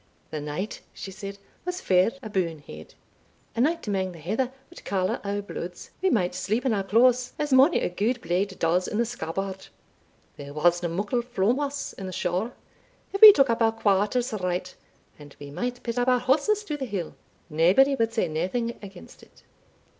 [0.31, 2.95] "The night," she said, "was fair abune head
[3.55, 7.33] a night amang the heather wad caller our bloods we might sleep in our claes,
[7.37, 9.67] as mony a gude blade does in the scabbard
[10.37, 12.49] there wasna muckle flowmoss in the shaw,
[13.13, 14.73] if we took up our quarters right,
[15.19, 17.13] and we might pit up our horses to the hill,
[17.47, 19.43] naebody wad say naething against it."